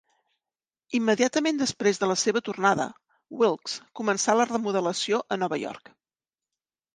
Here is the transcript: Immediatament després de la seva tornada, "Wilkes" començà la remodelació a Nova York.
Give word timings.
Immediatament 0.99 1.59
després 1.59 2.01
de 2.03 2.09
la 2.11 2.15
seva 2.21 2.41
tornada, 2.47 2.87
"Wilkes" 3.43 3.77
començà 4.01 4.37
la 4.39 4.49
remodelació 4.53 5.21
a 5.37 5.39
Nova 5.45 5.61
York. 5.67 5.95